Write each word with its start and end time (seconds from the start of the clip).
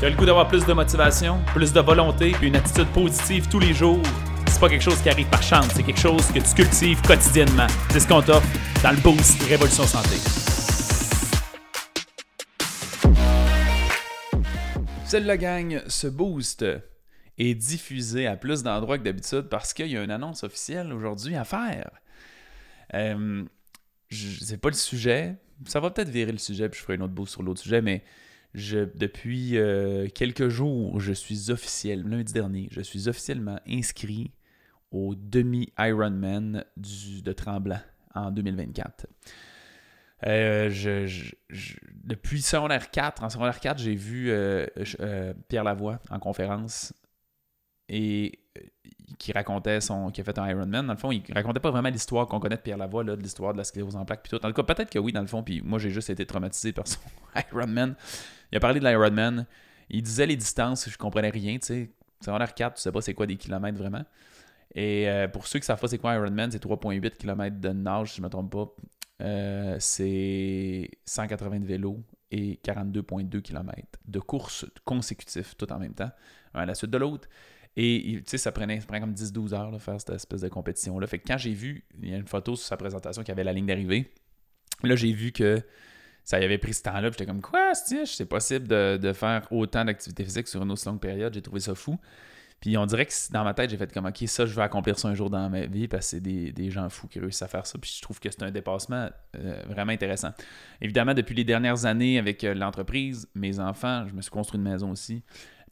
Tu 0.00 0.06
as 0.06 0.10
le 0.10 0.16
goût 0.16 0.26
d'avoir 0.26 0.48
plus 0.48 0.66
de 0.66 0.72
motivation, 0.72 1.40
plus 1.54 1.72
de 1.72 1.80
volonté, 1.80 2.32
puis 2.32 2.48
une 2.48 2.56
attitude 2.56 2.88
positive 2.88 3.48
tous 3.48 3.60
les 3.60 3.72
jours? 3.72 4.02
C'est 4.48 4.58
pas 4.58 4.68
quelque 4.68 4.82
chose 4.82 5.00
qui 5.00 5.08
arrive 5.08 5.28
par 5.28 5.42
chance, 5.42 5.68
c'est 5.72 5.84
quelque 5.84 6.00
chose 6.00 6.26
que 6.32 6.40
tu 6.40 6.54
cultives 6.54 7.00
quotidiennement. 7.02 7.68
C'est 7.90 8.00
ce 8.00 8.08
qu'on 8.08 8.20
t'offre 8.20 8.46
dans 8.82 8.90
le 8.90 8.96
Boost 8.96 9.40
Révolution 9.44 9.84
Santé. 9.84 10.16
Salut 15.04 15.26
la 15.26 15.36
gang, 15.36 15.80
ce 15.86 16.08
boost 16.08 16.64
est 17.38 17.54
diffusé 17.54 18.26
à 18.26 18.36
plus 18.36 18.64
d'endroits 18.64 18.98
que 18.98 19.04
d'habitude 19.04 19.42
parce 19.42 19.72
qu'il 19.72 19.86
y 19.86 19.96
a 19.96 20.02
une 20.02 20.10
annonce 20.10 20.42
officielle 20.42 20.92
aujourd'hui 20.92 21.36
à 21.36 21.44
faire. 21.44 21.90
Euh, 22.94 23.44
sais 24.10 24.58
pas 24.58 24.70
le 24.70 24.74
sujet. 24.74 25.36
Ça 25.66 25.78
va 25.78 25.90
peut-être 25.90 26.08
virer 26.08 26.32
le 26.32 26.38
sujet, 26.38 26.68
puis 26.68 26.80
je 26.80 26.84
ferai 26.84 26.96
une 26.96 27.02
autre 27.02 27.14
boost 27.14 27.32
sur 27.32 27.44
l'autre 27.44 27.60
sujet, 27.60 27.80
mais 27.80 28.02
je, 28.54 28.78
depuis 28.94 29.58
euh, 29.58 30.08
quelques 30.08 30.48
jours, 30.48 31.00
je 31.00 31.12
suis 31.12 31.50
officiellement, 31.50 32.16
lundi 32.16 32.32
dernier, 32.32 32.68
je 32.70 32.80
suis 32.80 33.08
officiellement 33.08 33.58
inscrit 33.68 34.30
au 34.92 35.14
demi-Ironman 35.16 36.64
de 36.76 37.32
Tremblant 37.32 37.80
en 38.14 38.30
2024. 38.30 39.06
Euh, 40.26 40.70
je, 40.70 41.34
depuis 42.04 42.42
secondaire 42.42 42.90
4, 42.90 43.24
en 43.24 43.28
secondaire 43.28 43.58
4, 43.58 43.78
j'ai 43.78 43.96
vu 43.96 44.30
euh, 44.30 44.66
Pierre 45.48 45.64
Lavoie 45.64 46.00
en 46.10 46.20
conférence 46.20 46.94
et 47.88 48.38
qui 49.18 49.32
racontait 49.32 49.80
son 49.80 50.10
qui 50.10 50.20
a 50.20 50.24
fait 50.24 50.38
un 50.38 50.48
Ironman. 50.48 50.86
Dans 50.86 50.92
le 50.92 50.98
fond, 50.98 51.12
il 51.12 51.22
racontait 51.32 51.60
pas 51.60 51.70
vraiment 51.70 51.88
l'histoire 51.88 52.26
qu'on 52.26 52.40
connaît 52.40 52.56
de 52.56 52.62
Pierre 52.62 52.78
Lavoie, 52.78 53.04
là, 53.04 53.16
de 53.16 53.22
l'histoire 53.22 53.52
de 53.52 53.58
la 53.58 53.64
sclérose 53.64 53.96
en 53.96 54.04
plaques. 54.04 54.22
Puis 54.22 54.30
tout. 54.30 54.44
En 54.44 54.48
tout 54.52 54.62
cas, 54.62 54.74
peut-être 54.74 54.90
que 54.90 54.98
oui, 54.98 55.12
dans 55.12 55.20
le 55.20 55.26
fond. 55.26 55.42
Puis 55.42 55.60
moi, 55.62 55.78
j'ai 55.78 55.90
juste 55.90 56.10
été 56.10 56.24
traumatisé 56.26 56.72
par 56.72 56.86
son 56.86 57.00
Ironman. 57.52 57.94
Il 58.52 58.56
a 58.56 58.60
parlé 58.60 58.80
de 58.80 58.86
l'Ironman. 58.86 59.46
Il 59.90 60.02
disait 60.02 60.26
les 60.26 60.36
distances, 60.36 60.88
je 60.88 60.96
comprenais 60.96 61.30
rien. 61.30 61.58
Tu 61.58 61.66
sais, 61.66 61.90
secondaire 62.20 62.54
4, 62.54 62.74
tu 62.74 62.80
sais 62.82 62.92
pas 62.92 63.00
c'est 63.00 63.14
quoi 63.14 63.26
des 63.26 63.36
kilomètres 63.36 63.78
vraiment. 63.78 64.04
Et 64.74 65.08
euh, 65.08 65.28
pour 65.28 65.46
ceux 65.46 65.58
qui 65.58 65.66
savent 65.66 65.80
pas 65.80 65.88
c'est 65.88 65.98
quoi 65.98 66.14
Ironman, 66.14 66.50
c'est 66.50 66.64
3,8 66.64 67.10
km 67.16 67.60
de 67.60 67.68
nage, 67.68 68.12
si 68.12 68.16
je 68.18 68.22
me 68.22 68.28
trompe 68.28 68.50
pas. 68.50 68.74
Euh, 69.20 69.76
c'est 69.78 70.90
180 71.04 71.60
de 71.60 71.66
vélo 71.66 72.02
et 72.30 72.58
42,2 72.64 73.42
km 73.42 73.82
de 74.06 74.18
course 74.18 74.66
consécutifs, 74.84 75.56
tout 75.56 75.72
en 75.72 75.78
même 75.78 75.94
temps, 75.94 76.10
à 76.52 76.66
la 76.66 76.74
suite 76.74 76.90
de 76.90 76.98
l'autre. 76.98 77.28
Et 77.76 78.22
ça 78.26 78.52
prenait, 78.52 78.78
ça 78.80 78.86
prenait 78.86 79.00
comme 79.00 79.14
10-12 79.14 79.52
heures 79.54 79.72
de 79.72 79.78
faire 79.78 80.00
cette 80.00 80.10
espèce 80.10 80.42
de 80.42 80.48
compétition-là. 80.48 81.06
Fait 81.06 81.18
que 81.18 81.26
quand 81.26 81.38
j'ai 81.38 81.52
vu, 81.52 81.84
il 82.00 82.10
y 82.10 82.14
a 82.14 82.16
une 82.16 82.26
photo 82.26 82.54
sur 82.54 82.66
sa 82.66 82.76
présentation 82.76 83.22
qui 83.24 83.32
avait 83.32 83.44
la 83.44 83.52
ligne 83.52 83.66
d'arrivée. 83.66 84.12
Là, 84.84 84.94
j'ai 84.94 85.12
vu 85.12 85.32
que 85.32 85.60
ça 86.24 86.40
y 86.40 86.44
avait 86.44 86.58
pris 86.58 86.72
ce 86.72 86.82
temps-là. 86.82 87.10
J'étais 87.10 87.26
comme, 87.26 87.42
quoi, 87.42 87.72
c'est 87.74 88.26
possible 88.26 88.68
de, 88.68 89.12
faire 89.12 89.46
autant 89.50 89.84
d'activité 89.84 90.24
physique 90.24 90.48
sur 90.48 90.62
une 90.62 90.70
aussi 90.70 90.86
longue 90.86 91.00
période. 91.00 91.34
J'ai 91.34 91.42
trouvé 91.42 91.60
ça 91.60 91.74
fou. 91.74 91.98
Puis 92.60 92.78
on 92.78 92.86
dirait 92.86 93.04
que 93.04 93.12
dans 93.30 93.44
ma 93.44 93.52
tête, 93.52 93.68
j'ai 93.68 93.76
fait 93.76 93.92
comme, 93.92 94.06
ok, 94.06 94.22
ça, 94.26 94.46
je 94.46 94.54
veux 94.54 94.62
accomplir 94.62 94.98
ça 94.98 95.08
un 95.08 95.14
jour 95.14 95.28
dans 95.28 95.50
ma 95.50 95.66
vie 95.66 95.86
parce 95.86 96.06
que 96.06 96.10
c'est 96.12 96.20
des, 96.20 96.70
gens 96.70 96.88
fous 96.88 97.08
qui 97.08 97.18
réussissent 97.18 97.42
à 97.42 97.48
faire 97.48 97.66
ça. 97.66 97.78
Puis 97.78 97.94
je 97.96 98.02
trouve 98.02 98.20
que 98.20 98.30
c'est 98.30 98.42
un 98.42 98.50
dépassement 98.50 99.10
euh, 99.36 99.62
vraiment 99.68 99.92
intéressant. 99.92 100.30
Évidemment, 100.80 101.12
depuis 101.12 101.34
les 101.34 101.44
dernières 101.44 101.84
années 101.84 102.18
avec 102.18 102.42
euh, 102.42 102.54
l'entreprise, 102.54 103.28
mes 103.34 103.60
enfants, 103.60 104.06
je 104.08 104.14
me 104.14 104.22
suis 104.22 104.30
construit 104.30 104.58
une 104.58 104.64
maison 104.64 104.92
aussi. 104.92 105.22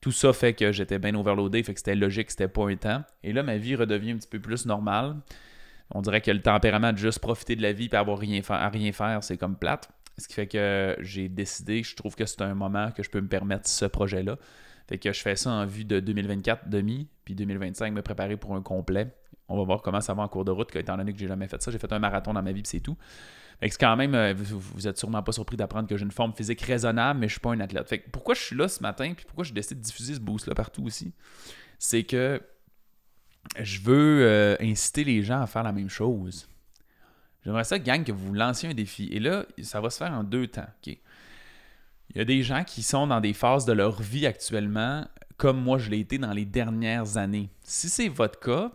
Tout 0.03 0.13
ça 0.13 0.33
fait 0.33 0.53
que 0.53 0.73
j'étais 0.73 0.99
bien 0.99 1.15
overloadé, 1.15 1.63
fait 1.63 1.73
que 1.73 1.81
c'était 1.81 1.95
logique, 1.95 2.31
c'était 2.31 2.49
pas 2.49 2.69
un 2.69 2.77
temps. 2.77 3.05
Et 3.23 3.33
là, 3.33 3.43
ma 3.43 3.57
vie 3.57 3.77
redevient 3.77 4.11
un 4.11 4.17
petit 4.17 4.29
peu 4.29 4.41
plus 4.41 4.67
normale. 4.67 5.17
On 5.95 6.03
dirait 6.03 6.21
que 6.21 6.33
le 6.33 6.43
tempérament 6.43 6.93
de 6.93 6.99
juste 6.99 7.21
profiter 7.21 7.55
de 7.55 7.63
la 7.63 7.73
vie 7.73 7.89
et 7.91 7.97
avoir 7.97 8.19
rien 8.19 8.43
à 8.49 8.69
rien 8.69 8.93
faire, 8.93 9.23
c'est 9.23 9.39
comme 9.39 9.57
plate. 9.57 9.89
Ce 10.19 10.27
qui 10.27 10.35
fait 10.35 10.49
que 10.49 10.97
j'ai 10.99 11.29
décidé, 11.29 11.85
je 11.85 11.95
trouve 11.95 12.17
que 12.17 12.27
c'est 12.27 12.43
un 12.43 12.55
moment 12.55 12.91
que 12.91 13.05
je 13.05 13.11
peux 13.11 13.21
me 13.21 13.29
permettre 13.29 13.69
ce 13.69 13.85
projet-là. 13.85 14.39
Fait 14.89 14.99
que 14.99 15.13
je 15.13 15.21
fais 15.21 15.37
ça 15.37 15.51
en 15.51 15.67
vue 15.67 15.85
de 15.85 16.01
2024 16.01 16.69
demi, 16.69 17.09
puis 17.25 17.37
2025 17.37 17.95
me 17.95 18.03
préparer 18.03 18.37
pour 18.37 18.57
un 18.57 18.61
complet. 18.61 19.15
On 19.53 19.59
va 19.59 19.65
voir 19.65 19.83
comment 19.83 20.01
ça 20.01 20.15
va 20.15 20.23
en 20.23 20.29
cours 20.29 20.45
de 20.45 20.51
route, 20.51 20.75
étant 20.75 20.97
donné 20.97 21.13
que 21.13 21.19
j'ai 21.19 21.29
jamais 21.29 21.47
fait 21.47 21.63
ça. 21.63 21.71
J'ai 21.71 21.79
fait 21.79 21.93
un 21.93 21.99
marathon 21.99 22.33
dans 22.33 22.43
ma 22.43 22.53
vie, 22.53 22.63
c'est 22.65 22.81
tout. 22.81 22.97
Fait 23.61 23.69
que 23.69 23.77
quand 23.79 23.97
même, 23.97 24.15
euh, 24.15 24.35
vous, 24.35 24.59
vous 24.59 24.89
êtes 24.89 24.99
sûrement 24.99 25.23
pas 25.23 25.33
surpris 25.33 25.57
d'apprendre 25.57 25.89
que 25.89 25.97
j'ai 25.97 26.05
une 26.05 26.11
forme 26.11 26.33
physique 26.33 26.63
raisonnable, 26.63 27.21
mais 27.21 27.29
je 27.29 27.35
suis 27.35 27.41
pas 27.41 27.51
un 27.51 27.61
athlète. 27.61 27.89
Fait 27.89 27.99
que 27.99 28.11
pourquoi 28.11 28.35
je 28.35 28.41
suis 28.41 28.57
là 28.57 28.67
ce 28.67 28.83
matin, 28.83 29.13
puis 29.15 29.25
pourquoi 29.25 29.45
j'ai 29.45 29.53
décidé 29.53 29.77
de 29.77 29.85
diffuser 29.85 30.15
ce 30.15 30.21
boost-là 30.21 30.55
partout 30.55 30.85
aussi, 30.85 31.13
c'est 31.79 32.03
que 32.05 32.41
je 33.61 33.81
veux 33.81 34.23
euh, 34.23 34.57
inciter 34.61 35.05
les 35.05 35.23
gens 35.23 35.41
à 35.43 35.47
faire 35.47 35.63
la 35.63 35.73
même 35.73 35.89
chose. 35.89 36.49
J'aimerais 37.45 37.65
ça, 37.65 37.79
gang, 37.79 38.05
que 38.05 38.13
vous 38.13 38.33
lanciez 38.33 38.69
un 38.71 38.75
défi. 38.75 39.09
Et 39.13 39.21
là, 39.21 39.45
ça 39.63 39.81
va 39.81 39.91
se 39.91 39.99
faire 39.99 40.13
en 40.13 40.25
deux 40.25 40.47
temps. 40.47 40.69
Il 40.87 40.99
y 42.17 42.21
a 42.21 42.25
des 42.25 42.43
gens 42.43 42.65
qui 42.65 42.83
sont 42.83 43.07
dans 43.07 43.21
des 43.21 43.33
phases 43.33 43.65
de 43.65 43.73
leur 43.73 44.01
vie 44.01 44.27
actuellement, 44.27 45.07
comme 45.37 45.61
moi 45.61 45.79
je 45.79 45.91
l'ai 45.91 45.99
été 45.99 46.19
dans 46.19 46.33
les 46.33 46.45
dernières 46.45 47.17
années. 47.17 47.49
Si 47.63 47.89
c'est 47.89 48.09
votre 48.09 48.39
cas, 48.39 48.73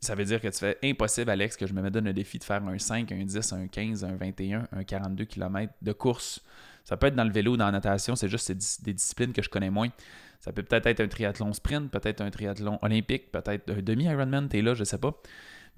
ça 0.00 0.14
veut 0.14 0.24
dire 0.24 0.40
que 0.40 0.48
tu 0.48 0.58
fais 0.58 0.78
impossible, 0.84 1.30
Alex, 1.30 1.56
que 1.56 1.66
je 1.66 1.72
me 1.72 1.90
donne 1.90 2.06
un 2.06 2.12
défi 2.12 2.38
de 2.38 2.44
faire 2.44 2.62
un 2.62 2.78
5, 2.78 3.10
un 3.10 3.24
10, 3.24 3.52
un 3.52 3.66
15, 3.66 4.04
un 4.04 4.16
21, 4.16 4.68
un 4.70 4.84
42 4.84 5.24
km 5.24 5.72
de 5.82 5.92
course. 5.92 6.40
Ça 6.84 6.96
peut 6.96 7.08
être 7.08 7.16
dans 7.16 7.24
le 7.24 7.32
vélo, 7.32 7.56
dans 7.56 7.66
la 7.66 7.72
natation, 7.72 8.16
c'est 8.16 8.28
juste 8.28 8.50
des 8.82 8.94
disciplines 8.94 9.32
que 9.32 9.42
je 9.42 9.48
connais 9.50 9.70
moins. 9.70 9.88
Ça 10.40 10.52
peut 10.52 10.62
peut-être 10.62 10.86
être 10.86 11.00
un 11.00 11.08
triathlon 11.08 11.52
sprint, 11.52 11.90
peut-être 11.90 12.20
un 12.20 12.30
triathlon 12.30 12.78
olympique, 12.82 13.32
peut-être 13.32 13.70
un 13.70 13.82
demi-Ironman, 13.82 14.48
t'es 14.48 14.62
là, 14.62 14.74
je 14.74 14.84
sais 14.84 14.98
pas. 14.98 15.20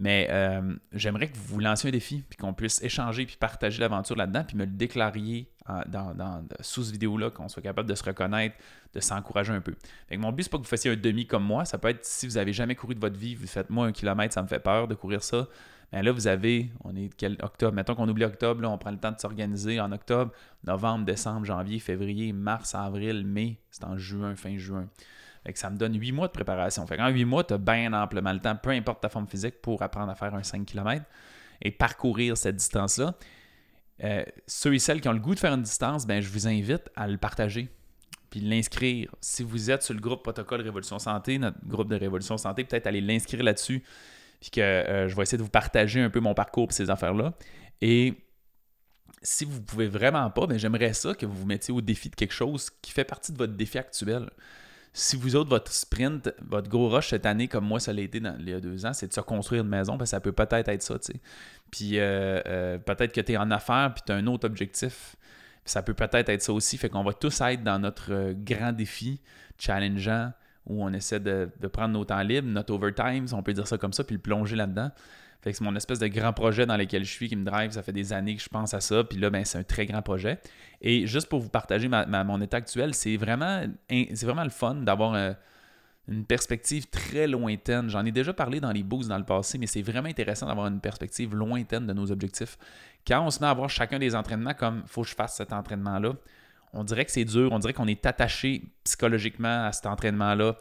Mais 0.00 0.28
euh, 0.31 0.75
j'aimerais 0.93 1.28
que 1.28 1.37
vous 1.37 1.61
lanciez 1.61 1.91
un 1.91 1.93
défi, 1.93 2.25
puis 2.28 2.38
qu'on 2.38 2.55
puisse 2.55 2.83
échanger, 2.83 3.27
puis 3.27 3.37
partager 3.38 3.81
l'aventure 3.81 4.16
là-dedans, 4.16 4.44
puis 4.44 4.56
me 4.56 4.65
le 4.65 4.71
déclariez 4.71 5.47
dans, 5.87 6.43
sous 6.61 6.84
ce 6.84 6.93
vidéo-là, 6.93 7.31
qu'on 7.31 7.49
soit 7.49 7.62
capable 7.62 7.88
de 7.88 7.94
se 7.94 8.03
reconnaître, 8.03 8.56
de 8.94 9.00
s'encourager 9.00 9.53
un 9.53 9.60
peu. 9.60 9.75
mon 10.16 10.33
but, 10.33 10.44
c'est 10.44 10.50
pas 10.50 10.56
que 10.56 10.62
vous 10.62 10.69
fassiez 10.69 10.91
un 10.91 10.97
demi 10.97 11.27
comme 11.27 11.44
moi. 11.44 11.66
Ça 11.66 11.78
peut 11.78 11.89
être 11.89 12.05
si 12.05 12.27
vous 12.27 12.39
avez 12.39 12.53
jamais 12.53 12.75
couru 12.75 12.94
de 12.94 13.00
votre 13.00 13.19
vie, 13.19 13.34
vous 13.34 13.47
faites 13.47 13.69
moi 13.71 13.87
un 13.87 13.93
kilomètre, 13.93 14.34
ça 14.34 14.43
me 14.43 14.49
fait 14.49 14.59
peur 14.59 14.89
de 14.89 14.94
courir 14.94 15.22
ça. 15.22 15.47
Mais 15.93 16.03
là, 16.03 16.12
vous 16.12 16.28
avez, 16.28 16.71
on 16.83 16.97
est 16.97 17.10
quel 17.15 17.37
octobre, 17.43 17.75
mettons 17.75 17.94
qu'on 17.94 18.09
oublie 18.09 18.25
octobre, 18.25 18.62
là, 18.62 18.71
on 18.71 18.78
prend 18.78 18.93
le 18.93 18.99
temps 18.99 19.12
de 19.12 19.19
s'organiser 19.19 19.81
en 19.81 19.93
octobre, 19.93 20.33
novembre, 20.65 21.05
décembre, 21.05 21.44
janvier, 21.44 21.78
février, 21.78 22.33
mars, 22.33 22.75
avril, 22.75 23.27
mai, 23.27 23.59
c'est 23.71 23.84
en 23.84 23.99
juin, 23.99 24.34
fin 24.34 24.56
juin. 24.56 24.89
Fait 25.45 25.53
que 25.53 25.59
ça 25.59 25.71
me 25.71 25.77
donne 25.77 25.99
8 25.99 26.12
mois 26.12 26.27
de 26.27 26.33
préparation. 26.33 26.87
Fait 26.87 26.97
qu'en 26.97 27.09
8 27.09 27.25
mois, 27.25 27.45
tu 27.45 27.55
as 27.55 27.59
bien 27.59 27.93
amplement 27.93 28.33
le 28.33 28.41
temps, 28.41 28.56
peu 28.56 28.71
importe 28.71 29.01
ta 29.01 29.09
forme 29.09 29.27
physique, 29.27 29.61
pour 29.62 29.83
apprendre 29.83 30.11
à 30.11 30.15
faire 30.15 30.34
un 30.34 30.43
5 30.43 30.67
km 30.67 31.05
et 31.62 31.71
parcourir 31.71 32.37
cette 32.37 32.56
distance-là. 32.56 33.15
Euh, 34.03 34.25
ceux 34.47 34.75
et 34.75 34.78
celles 34.78 35.01
qui 35.01 35.09
ont 35.09 35.12
le 35.12 35.19
goût 35.19 35.34
de 35.34 35.41
faire 35.41 35.53
une 35.53 35.62
distance, 35.62 36.06
ben, 36.06 36.21
je 36.21 36.28
vous 36.28 36.47
invite 36.47 36.91
à 36.97 37.06
le 37.06 37.19
partager 37.19 37.69
puis 38.31 38.41
l'inscrire. 38.41 39.15
Si 39.21 39.43
vous 39.43 39.71
êtes 39.71 39.83
sur 39.83 39.93
le 39.93 40.01
groupe 40.01 40.23
Protocole 40.23 40.62
Révolution 40.62 40.99
Santé, 40.99 41.39
notre 41.39 41.59
groupe 41.67 41.89
de 41.89 41.97
Révolution 41.97 42.39
Santé, 42.39 42.65
peut-être 42.65 42.87
aller 42.87 43.01
l'inscrire 43.01 43.43
là-dessus, 43.43 43.83
puis 44.41 44.51
que 44.51 44.61
euh, 44.61 45.09
je 45.09 45.17
vais 45.17 45.22
essayer 45.22 45.37
de 45.37 45.43
vous 45.43 45.51
partager 45.51 46.01
un 46.01 46.11
peu 46.11 46.21
mon 46.21 46.33
parcours 46.33 46.69
et 46.71 46.72
ces 46.72 46.91
affaires-là. 46.91 47.34
Et 47.83 48.15
si 49.22 49.45
vous 49.45 49.59
ne 49.59 49.65
pouvez 49.65 49.89
vraiment 49.89 50.31
pas, 50.31 50.47
ben, 50.47 50.59
j'aimerais 50.59 50.95
ça 50.95 51.15
que 51.15 51.27
vous 51.27 51.34
vous 51.34 51.47
mettiez 51.47 51.75
au 51.75 51.81
défi 51.81 52.09
de 52.09 52.15
quelque 52.15 52.33
chose 52.33 52.71
qui 52.81 52.93
fait 52.93 53.05
partie 53.05 53.33
de 53.33 53.39
votre 53.39 53.55
défi 53.55 53.78
actuel 53.78 54.31
si 54.93 55.17
vous 55.17 55.37
autres, 55.37 55.51
votre 55.51 55.73
sprint, 55.73 56.34
votre 56.43 56.69
gros 56.69 56.89
rush 56.89 57.11
cette 57.11 57.27
année, 57.27 57.49
comme 57.49 57.65
moi, 57.65 57.78
ça 57.78 57.93
l'a 57.93 58.03
été 58.03 58.19
dans, 58.19 58.37
il 58.41 58.49
y 58.49 58.53
a 58.53 58.61
deux 58.61 58.84
ans, 58.87 58.93
c'est 58.93 59.06
de 59.06 59.12
se 59.12 59.21
construire 59.21 59.62
une 59.62 59.69
maison, 59.69 59.97
parce 59.97 60.11
que 60.11 60.17
ça 60.17 60.21
peut 60.21 60.33
peut-être 60.33 60.69
être 60.69 60.83
ça, 60.83 60.99
tu 60.99 61.12
sais. 61.12 61.21
Puis 61.71 61.99
euh, 61.99 62.41
euh, 62.47 62.78
peut-être 62.78 63.12
que 63.12 63.21
tu 63.21 63.33
es 63.33 63.37
en 63.37 63.51
affaires, 63.51 63.93
puis 63.95 64.03
tu 64.05 64.12
as 64.12 64.17
un 64.17 64.27
autre 64.27 64.47
objectif. 64.47 65.17
ça 65.65 65.83
peut 65.83 65.95
peut-être 65.95 66.28
être 66.28 66.43
ça 66.43 66.53
aussi. 66.53 66.77
Fait 66.77 66.89
qu'on 66.89 67.05
va 67.05 67.12
tous 67.12 67.41
être 67.41 67.62
dans 67.62 67.78
notre 67.78 68.12
euh, 68.12 68.34
grand 68.37 68.73
défi 68.73 69.21
challengeant, 69.59 70.33
où 70.70 70.84
on 70.84 70.92
essaie 70.92 71.20
de, 71.20 71.50
prendre 71.72 71.92
nos 71.92 72.04
temps 72.04 72.22
libres, 72.22 72.48
notre 72.48 72.72
overtime, 72.72 73.26
on 73.32 73.42
peut 73.42 73.53
dire 73.53 73.66
ça 73.66 73.76
comme 73.76 73.92
ça, 73.92 74.04
puis 74.04 74.14
le 74.14 74.22
plonger 74.22 74.56
là-dedans. 74.56 74.91
Fait 75.42 75.53
c'est 75.54 75.64
mon 75.64 75.75
espèce 75.75 75.98
de 75.98 76.06
grand 76.06 76.34
projet 76.34 76.66
dans 76.66 76.76
lequel 76.76 77.04
je 77.04 77.10
suis 77.10 77.28
qui 77.28 77.36
me 77.36 77.44
drive. 77.44 77.70
Ça 77.70 77.82
fait 77.82 77.92
des 77.92 78.12
années 78.12 78.36
que 78.36 78.42
je 78.42 78.48
pense 78.48 78.75
à 78.75 78.80
ça. 78.80 79.04
Puis 79.04 79.19
là, 79.19 79.30
ben, 79.30 79.44
c'est 79.44 79.56
un 79.59 79.62
très 79.62 79.86
grand 79.86 80.03
projet. 80.03 80.38
Et 80.82 81.06
juste 81.06 81.28
pour 81.28 81.41
vous 81.41 81.48
partager 81.48 81.88
mon 81.88 82.41
état 82.42 82.59
actuel, 82.59 82.94
c'est 82.94 83.16
vraiment, 83.16 83.62
le 83.88 84.50
fun 84.50 84.74
d'avoir 84.74 85.15
euh, 85.15 85.33
une 86.09 86.27
perspective 86.27 86.89
très 86.89 87.27
lointaine. 87.27 87.89
J'en 87.89 88.04
ai 88.04 88.12
déjà 88.12 88.34
parlé 88.34 88.60
dans 88.60 88.71
les 88.71 88.83
boosts 88.83 89.09
dans 89.09 89.18
le 89.18 89.24
passé, 89.24 89.56
mais 89.56 89.66
c'est 89.66 89.80
vraiment 89.80 90.09
intéressant 90.09 90.47
d'avoir 90.47 90.66
une 90.66 90.80
perspective 90.80 91.34
lointaine 91.34 91.86
de 91.86 91.92
nos 91.95 92.12
objectifs. 92.12 92.59
Quand 93.06 93.24
on 93.24 93.30
se 93.30 93.41
met 93.41 93.47
à 93.47 93.54
voir 93.54 93.71
chacun 93.71 93.98
des 93.98 94.15
entraînements 94.15 94.54
comme 94.54 94.83
faut 94.86 95.03
que 95.03 95.09
je 95.09 95.15
fasse 95.15 95.36
cet 95.36 95.54
entraînement-là, 95.54 96.12
on 96.72 96.84
dirait 96.84 97.05
que 97.05 97.11
c'est 97.11 97.25
dur, 97.25 97.51
on 97.53 97.59
dirait 97.59 97.72
qu'on 97.72 97.87
est 97.87 98.05
attaché 98.07 98.63
psychologiquement 98.84 99.65
à 99.65 99.72
cet 99.72 99.87
entraînement-là. 99.87 100.57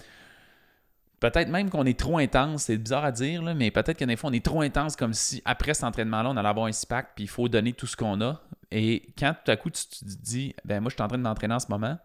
Peut-être 1.19 1.49
même 1.49 1.69
qu'on 1.69 1.85
est 1.85 1.99
trop 1.99 2.17
intense, 2.17 2.63
c'est 2.63 2.77
bizarre 2.77 3.03
à 3.03 3.11
dire, 3.11 3.43
mais 3.43 3.71
peut-être 3.71 3.97
qu'à 3.97 4.05
des 4.05 4.15
fois, 4.15 4.29
on 4.29 4.33
est 4.33 4.43
trop 4.43 4.61
intense 4.61 4.95
comme 4.95 5.13
si 5.13 5.41
après 5.43 5.73
cet 5.73 5.83
entraînement-là, 5.83 6.29
on 6.29 6.37
allait 6.37 6.47
avoir 6.47 6.67
un 6.67 6.71
SPAC, 6.71 7.09
puis 7.15 7.25
il 7.25 7.29
faut 7.29 7.49
donner 7.49 7.73
tout 7.73 7.87
ce 7.87 7.97
qu'on 7.97 8.21
a. 8.21 8.41
Et 8.71 9.13
quand 9.17 9.35
tout 9.43 9.51
à 9.51 9.57
coup, 9.57 9.69
tu 9.69 9.85
te 9.85 10.05
dis, 10.05 10.55
ben 10.63 10.79
moi, 10.79 10.89
je 10.89 10.95
suis 10.95 11.03
en 11.03 11.07
train 11.07 11.17
de 11.17 11.23
m'entraîner 11.23 11.55
en 11.55 11.59
ce 11.59 11.67
moment, 11.67 11.97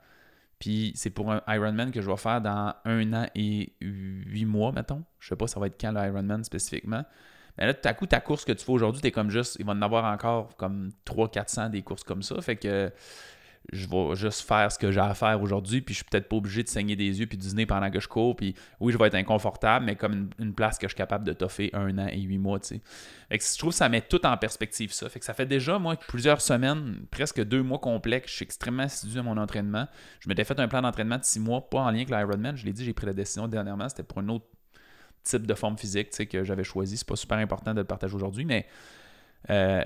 puis 0.58 0.92
c'est 0.96 1.10
pour 1.10 1.30
un 1.30 1.42
Ironman 1.46 1.92
que 1.92 2.00
je 2.00 2.10
vais 2.10 2.16
faire 2.16 2.40
dans 2.40 2.74
un 2.84 3.12
an 3.12 3.26
et 3.36 3.72
huit 3.80 4.46
mois, 4.46 4.72
mettons. 4.72 5.04
Je 5.20 5.28
sais 5.28 5.36
pas, 5.36 5.46
ça 5.46 5.60
va 5.60 5.68
être 5.68 5.80
quand 5.80 5.92
le 5.92 6.04
Ironman 6.04 6.42
spécifiquement. 6.42 7.04
Mais 7.56 7.66
là, 7.66 7.74
tout 7.74 7.88
à 7.88 7.94
coup, 7.94 8.06
ta 8.06 8.18
course 8.18 8.44
que 8.44 8.50
tu 8.50 8.64
fais 8.64 8.72
aujourd'hui, 8.72 9.00
tu 9.00 9.06
es 9.06 9.12
comme 9.12 9.30
juste, 9.30 9.56
il 9.60 9.64
va 9.64 9.74
en 9.74 9.82
avoir 9.82 10.04
encore 10.12 10.56
comme 10.56 10.90
300-400 11.06 11.70
des 11.70 11.82
courses 11.82 12.02
comme 12.02 12.22
ça. 12.22 12.40
Fait 12.40 12.56
que 12.56 12.90
je 13.72 13.88
vais 13.88 14.14
juste 14.14 14.46
faire 14.46 14.70
ce 14.70 14.78
que 14.78 14.90
j'ai 14.90 15.00
à 15.00 15.14
faire 15.14 15.40
aujourd'hui, 15.40 15.80
puis 15.80 15.94
je 15.94 16.00
suis 16.00 16.04
peut-être 16.04 16.28
pas 16.28 16.36
obligé 16.36 16.62
de 16.62 16.68
saigner 16.68 16.96
des 16.96 17.20
yeux 17.20 17.26
puis 17.26 17.38
de 17.38 17.42
dîner 17.42 17.66
pendant 17.66 17.90
que 17.90 17.98
je 17.98 18.08
cours, 18.08 18.36
puis 18.36 18.54
oui, 18.80 18.92
je 18.92 18.98
vais 18.98 19.06
être 19.06 19.14
inconfortable, 19.14 19.86
mais 19.86 19.96
comme 19.96 20.30
une, 20.38 20.54
place 20.54 20.78
que 20.78 20.86
je 20.86 20.90
suis 20.90 20.96
capable 20.96 21.24
de 21.24 21.32
toffer 21.32 21.70
un 21.72 21.98
an 21.98 22.06
et 22.08 22.20
huit 22.20 22.38
mois, 22.38 22.60
tu 22.60 22.68
sais. 22.68 22.80
Fait 23.30 23.38
que 23.38 23.44
je 23.44 23.58
trouve 23.58 23.70
que 23.70 23.76
ça 23.76 23.88
met 23.88 24.02
tout 24.02 24.24
en 24.26 24.36
perspective, 24.36 24.92
ça. 24.92 25.08
Fait 25.08 25.18
que 25.18 25.24
ça 25.24 25.34
fait 25.34 25.46
déjà, 25.46 25.78
moi, 25.78 25.96
plusieurs 25.96 26.40
semaines, 26.40 27.06
presque 27.10 27.42
deux 27.42 27.62
mois 27.62 27.78
complets, 27.78 28.20
que 28.20 28.28
je 28.28 28.34
suis 28.34 28.44
extrêmement 28.44 28.84
assidu 28.84 29.18
à 29.18 29.22
mon 29.22 29.36
entraînement. 29.36 29.88
Je 30.20 30.28
m'étais 30.28 30.44
fait 30.44 30.58
un 30.60 30.68
plan 30.68 30.82
d'entraînement 30.82 31.18
de 31.18 31.24
six 31.24 31.40
mois, 31.40 31.68
pas 31.68 31.80
en 31.80 31.90
lien 31.90 32.04
avec 32.04 32.10
l'Ironman, 32.10 32.56
je 32.56 32.66
l'ai 32.66 32.72
dit, 32.72 32.84
j'ai 32.84 32.92
pris 32.92 33.06
la 33.06 33.14
décision 33.14 33.48
dernièrement, 33.48 33.88
c'était 33.88 34.02
pour 34.02 34.18
un 34.18 34.28
autre 34.28 34.46
type 35.22 35.46
de 35.46 35.54
forme 35.54 35.78
physique, 35.78 36.10
tu 36.10 36.16
sais, 36.16 36.26
que 36.26 36.44
j'avais 36.44 36.64
choisi. 36.64 36.98
C'est 36.98 37.08
pas 37.08 37.16
super 37.16 37.38
important 37.38 37.72
de 37.72 37.80
le 37.80 37.86
partager 37.86 38.14
aujourd'hui, 38.14 38.44
mais... 38.44 38.66
Euh, 39.50 39.82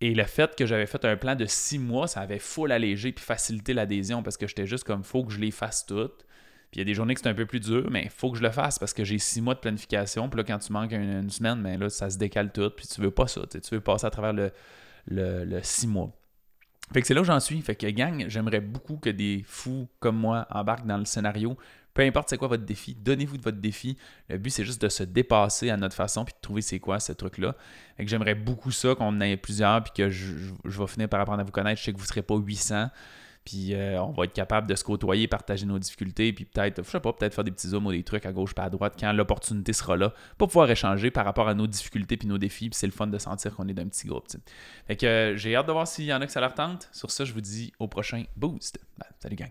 et 0.00 0.14
le 0.14 0.24
fait 0.24 0.54
que 0.54 0.64
j'avais 0.64 0.86
fait 0.86 1.04
un 1.04 1.16
plan 1.16 1.34
de 1.34 1.44
six 1.46 1.78
mois, 1.78 2.06
ça 2.06 2.20
avait 2.20 2.38
full 2.38 2.70
allégé 2.70 3.12
puis 3.12 3.24
facilité 3.24 3.74
l'adhésion 3.74 4.22
parce 4.22 4.36
que 4.36 4.46
j'étais 4.46 4.66
juste 4.66 4.84
comme 4.84 5.02
faut 5.02 5.24
que 5.24 5.32
je 5.32 5.40
les 5.40 5.50
fasse 5.50 5.86
toutes. 5.86 6.24
Puis 6.70 6.76
il 6.76 6.78
y 6.78 6.82
a 6.82 6.84
des 6.84 6.94
journées 6.94 7.14
que 7.14 7.20
c'est 7.20 7.28
un 7.28 7.34
peu 7.34 7.46
plus 7.46 7.60
dur, 7.60 7.88
mais 7.90 8.08
faut 8.10 8.30
que 8.30 8.38
je 8.38 8.42
le 8.42 8.50
fasse 8.50 8.78
parce 8.78 8.92
que 8.92 9.02
j'ai 9.02 9.18
six 9.18 9.40
mois 9.40 9.54
de 9.54 9.60
planification. 9.60 10.28
Puis 10.28 10.38
là, 10.38 10.44
quand 10.44 10.58
tu 10.58 10.72
manques 10.72 10.92
une, 10.92 11.30
semaine, 11.30 11.60
mais 11.60 11.72
ben 11.72 11.84
là, 11.84 11.90
ça 11.90 12.10
se 12.10 12.18
décale 12.18 12.52
tout. 12.52 12.70
Puis 12.70 12.86
tu 12.86 13.00
veux 13.00 13.10
pas 13.10 13.26
ça. 13.26 13.40
Tu 13.50 13.60
veux 13.74 13.80
passer 13.80 14.06
à 14.06 14.10
travers 14.10 14.34
le, 14.34 14.52
le, 15.06 15.60
six 15.62 15.86
mois. 15.86 16.12
Fait 16.92 17.00
que 17.00 17.06
c'est 17.06 17.14
là 17.14 17.22
où 17.22 17.24
j'en 17.24 17.40
suis. 17.40 17.60
Fait 17.62 17.74
que 17.74 17.86
gang, 17.86 18.26
j'aimerais 18.28 18.60
beaucoup 18.60 18.98
que 18.98 19.10
des 19.10 19.42
fous 19.46 19.88
comme 19.98 20.16
moi 20.16 20.46
embarquent 20.50 20.86
dans 20.86 20.98
le 20.98 21.06
scénario 21.06 21.56
peu 21.98 22.04
importe 22.04 22.28
c'est 22.28 22.38
quoi 22.38 22.46
votre 22.46 22.64
défi, 22.64 22.94
donnez-vous 22.94 23.38
de 23.38 23.42
votre 23.42 23.58
défi. 23.58 23.96
Le 24.28 24.38
but, 24.38 24.50
c'est 24.50 24.64
juste 24.64 24.80
de 24.80 24.88
se 24.88 25.02
dépasser 25.02 25.68
à 25.68 25.76
notre 25.76 25.96
façon 25.96 26.24
puis 26.24 26.32
de 26.32 26.40
trouver 26.40 26.62
c'est 26.62 26.78
quoi 26.78 27.00
ce 27.00 27.10
truc-là. 27.10 27.56
Et 27.98 28.04
que 28.04 28.08
j'aimerais 28.08 28.36
beaucoup 28.36 28.70
ça, 28.70 28.94
qu'on 28.94 29.06
en 29.06 29.20
ait 29.20 29.36
plusieurs 29.36 29.82
puis 29.82 29.92
que 29.96 30.08
je, 30.08 30.54
vais 30.64 30.86
finir 30.86 31.08
par 31.08 31.20
apprendre 31.20 31.40
à 31.40 31.42
vous 31.42 31.50
connaître. 31.50 31.80
Je 31.80 31.86
sais 31.86 31.92
que 31.92 31.96
vous 31.96 32.04
ne 32.04 32.08
serez 32.08 32.22
pas 32.22 32.36
800. 32.36 32.90
Puis 33.44 33.74
euh, 33.74 34.00
on 34.00 34.12
va 34.12 34.26
être 34.26 34.32
capable 34.32 34.68
de 34.68 34.76
se 34.76 34.84
côtoyer, 34.84 35.26
partager 35.26 35.66
nos 35.66 35.80
difficultés, 35.80 36.32
puis 36.32 36.44
peut-être, 36.44 36.84
je 36.84 36.88
sais 36.88 37.00
pas, 37.00 37.12
peut-être 37.12 37.34
faire 37.34 37.42
des 37.42 37.50
petits 37.50 37.66
zooms 37.66 37.86
ou 37.86 37.90
des 37.90 38.04
trucs 38.04 38.26
à 38.26 38.32
gauche 38.32 38.54
pas 38.54 38.64
à 38.64 38.70
droite 38.70 38.94
quand 38.96 39.12
l'opportunité 39.12 39.72
sera 39.72 39.96
là 39.96 40.14
pour 40.36 40.46
pouvoir 40.46 40.70
échanger 40.70 41.10
par 41.10 41.24
rapport 41.24 41.48
à 41.48 41.54
nos 41.54 41.66
difficultés 41.66 42.16
puis 42.16 42.28
nos 42.28 42.38
défis. 42.38 42.70
Puis 42.70 42.78
c'est 42.78 42.86
le 42.86 42.92
fun 42.92 43.08
de 43.08 43.18
sentir 43.18 43.56
qu'on 43.56 43.66
est 43.66 43.74
d'un 43.74 43.88
petit 43.88 44.06
groupe. 44.06 44.28
Fait 44.86 44.94
que 44.94 45.04
euh, 45.04 45.36
j'ai 45.36 45.56
hâte 45.56 45.66
de 45.66 45.72
voir 45.72 45.88
s'il 45.88 46.04
y 46.04 46.14
en 46.14 46.20
a 46.20 46.26
que 46.26 46.32
ça 46.32 46.40
leur 46.40 46.54
tente. 46.54 46.88
Sur 46.92 47.10
ça, 47.10 47.24
je 47.24 47.32
vous 47.32 47.40
dis 47.40 47.72
au 47.80 47.88
prochain 47.88 48.22
boost. 48.36 48.78
Ben, 48.98 49.06
salut 49.18 49.34
gang. 49.34 49.50